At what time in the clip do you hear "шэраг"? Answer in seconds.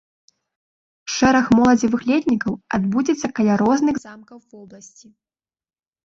1.15-1.49